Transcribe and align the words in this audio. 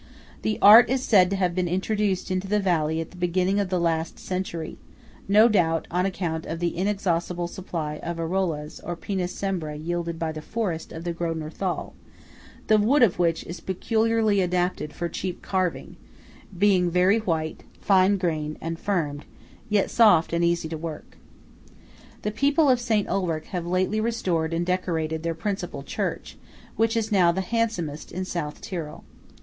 The 0.41 0.57
art 0.63 0.89
is 0.89 1.03
said 1.03 1.29
to 1.29 1.35
have 1.35 1.53
been 1.53 1.67
introduced 1.67 2.31
into 2.31 2.47
the 2.47 2.59
valley 2.59 2.99
at 3.01 3.11
the 3.11 3.17
beginning 3.17 3.59
of 3.59 3.69
the 3.69 3.79
last 3.79 4.17
century; 4.17 4.79
no 5.27 5.47
doubt, 5.47 5.85
on 5.91 6.07
account 6.07 6.47
of 6.47 6.57
the 6.59 6.75
inexhaustible 6.75 7.47
supply 7.47 7.97
of 7.97 8.17
arollas, 8.19 8.79
or 8.79 8.95
Pinus 8.95 9.31
Cembra, 9.31 9.75
yielded 9.75 10.17
by 10.17 10.31
the 10.31 10.41
forests 10.41 10.91
of 10.91 11.03
the 11.03 11.13
Grödner 11.13 11.53
Thal, 11.53 11.93
the 12.65 12.79
wood 12.79 13.03
of 13.03 13.19
which 13.19 13.43
is 13.45 13.59
peculiarly 13.59 14.41
adapted 14.41 14.91
for 14.91 15.07
cheap 15.07 15.43
carving, 15.43 15.97
being 16.57 16.89
very 16.89 17.19
white, 17.19 17.61
fine 17.79 18.17
grained, 18.17 18.57
and 18.59 18.79
firm, 18.79 19.21
yet 19.69 19.91
soft 19.91 20.33
and 20.33 20.43
easy 20.43 20.67
to 20.67 20.79
work. 20.79 21.15
The 22.23 22.31
people 22.31 22.71
of 22.71 22.79
St. 22.79 23.07
Ulrich 23.07 23.45
have 23.49 23.67
lately 23.67 24.01
restored 24.01 24.51
and 24.51 24.65
decorated 24.65 25.21
their 25.21 25.35
principal 25.35 25.83
church, 25.83 26.37
which 26.75 26.97
is 26.97 27.11
now 27.11 27.31
the 27.31 27.41
handsomest 27.41 28.11
in 28.11 28.25
South 28.25 28.61
Tyrol. 28.61 29.03